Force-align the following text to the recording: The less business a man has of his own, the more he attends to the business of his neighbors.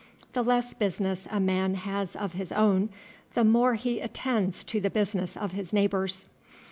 The 0.33 0.41
less 0.43 0.73
business 0.73 1.27
a 1.29 1.39
man 1.39 1.75
has 1.75 2.15
of 2.15 2.33
his 2.33 2.51
own, 2.51 2.89
the 3.35 3.43
more 3.43 3.75
he 3.75 3.99
attends 3.99 4.63
to 4.63 4.81
the 4.81 4.89
business 4.89 5.37
of 5.37 5.51
his 5.51 5.71
neighbors. 5.71 6.27